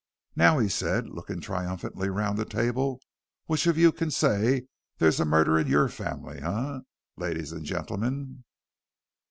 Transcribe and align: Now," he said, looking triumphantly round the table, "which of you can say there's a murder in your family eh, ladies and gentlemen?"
Now," 0.35 0.57
he 0.57 0.67
said, 0.67 1.09
looking 1.09 1.41
triumphantly 1.41 2.09
round 2.09 2.39
the 2.39 2.43
table, 2.43 2.99
"which 3.45 3.67
of 3.67 3.77
you 3.77 3.91
can 3.91 4.09
say 4.09 4.65
there's 4.97 5.19
a 5.19 5.25
murder 5.25 5.59
in 5.59 5.67
your 5.67 5.89
family 5.89 6.39
eh, 6.41 6.79
ladies 7.17 7.51
and 7.51 7.63
gentlemen?" 7.63 8.43